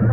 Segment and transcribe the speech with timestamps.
[0.00, 0.08] When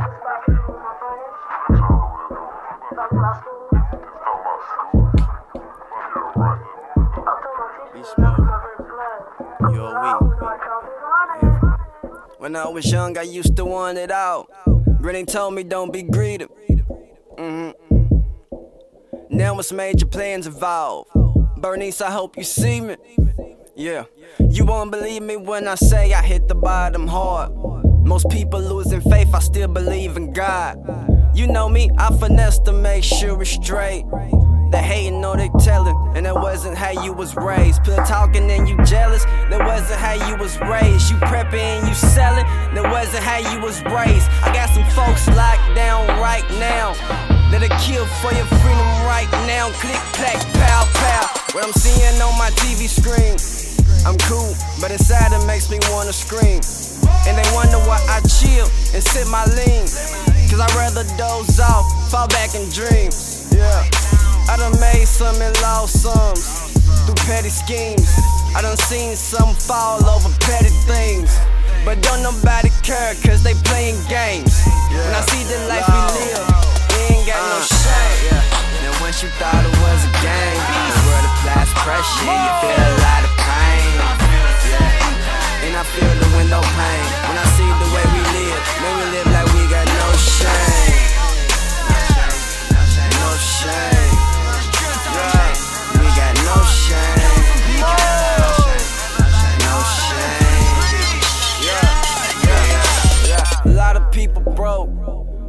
[12.55, 14.49] I was young, I used to want it all.
[14.99, 16.47] Granny told me don't be greedy.
[17.37, 18.17] Mm-hmm.
[19.29, 21.11] Now it's major plans involved.
[21.61, 22.97] Bernice, I hope you see me.
[23.73, 24.03] Yeah,
[24.49, 27.51] you won't believe me when I say I hit the bottom hard.
[28.07, 30.79] Most people losing faith, I still believe in God.
[31.35, 34.05] You know me, I finesse to make sure it's straight.
[34.71, 37.83] They hating, no, they telling, and that wasn't how you was raised.
[37.83, 41.11] People talking and you jealous, that wasn't how you was raised.
[41.11, 42.45] You prepping and you selling,
[42.75, 44.31] that wasn't how you was raised.
[44.39, 46.95] I got some folks locked down right now.
[47.51, 49.67] That'll kill for your freedom right now.
[49.83, 51.27] Click, clack, pow, pow.
[51.51, 53.35] What I'm seeing on my TV screen.
[54.07, 56.63] I'm cool, but inside it makes me wanna scream.
[57.27, 59.83] And they wonder why I chill and sip my lean.
[60.47, 63.11] Cause I'd rather doze off, fall back and dream.
[63.51, 63.83] Yeah.
[64.47, 66.39] I done made some and lost some
[67.03, 68.07] through petty schemes.
[68.55, 71.35] I done seen some fall over petty things.
[71.83, 74.63] But don't nobody care cause they playing games.
[74.91, 76.47] When I see the life we live,
[76.95, 78.39] we ain't got no uh, shame.
[78.83, 82.76] Now once you thought it was a game, the world applies pressure, you feel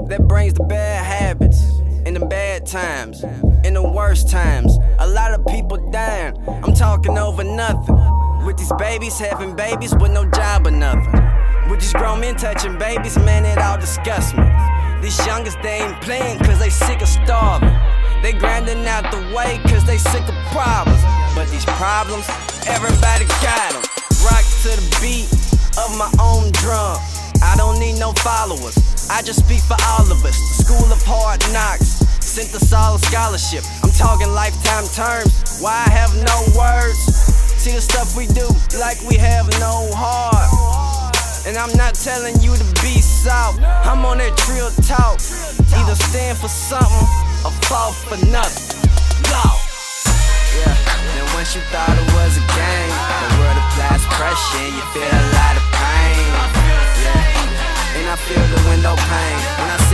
[0.09, 1.63] that brings the bad habits
[2.05, 3.25] in the bad times,
[3.65, 4.77] in the worst times.
[4.99, 6.37] A lot of people dying.
[6.47, 7.97] I'm talking over nothing.
[8.45, 11.13] With these babies having babies with no job or nothing.
[11.71, 14.45] With these grown men touching babies, man, it all disgusts me.
[15.01, 17.75] These youngest, they ain't playing cause they sick of starving.
[18.23, 21.01] They grinding out the way cause they sick of problems.
[21.35, 22.29] But these problems,
[22.67, 23.83] everybody got them.
[24.25, 25.33] Rock to the beat
[25.79, 27.18] of my own drum.
[28.29, 28.77] Followers.
[29.09, 30.37] I just speak for all of us.
[30.61, 33.65] School of hard knocks sent us all a scholarship.
[33.81, 35.33] I'm talking lifetime terms.
[35.65, 37.01] Why I have no words?
[37.57, 38.45] See the stuff we do
[38.77, 40.53] like we have no heart.
[41.49, 43.65] And I'm not telling you to be soft.
[43.65, 45.17] I'm on that trill talk.
[45.73, 47.09] Either stand for something
[47.49, 48.77] or fall for nothing.
[50.59, 50.75] Yeah.
[51.17, 55.09] Then once you thought it was a game, the world applies pressure and you feel
[55.09, 55.68] a lot of
[58.79, 58.79] pain.
[58.79, 59.88] Window pane when I